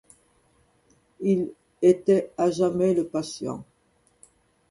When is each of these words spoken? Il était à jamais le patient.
Il 1.19 1.51
était 1.79 2.31
à 2.35 2.49
jamais 2.49 2.95
le 2.95 3.05
patient. 3.05 3.63